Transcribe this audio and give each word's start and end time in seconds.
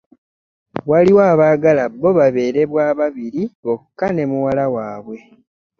Waliwo 0.89 1.21
abaagala 1.33 1.83
bo 2.01 2.09
babeere 2.17 2.61
bwa 2.71 2.87
babiri 2.99 3.41
bokka 3.63 4.07
ne 4.13 4.23
muwala 4.29 4.65
waabwe. 4.75 5.17